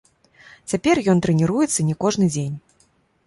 Цяпер 0.71 1.01
ён 1.13 1.19
трэніруецца 1.27 1.85
не 1.89 1.95
кожны 2.05 2.31
дзень. 2.35 2.55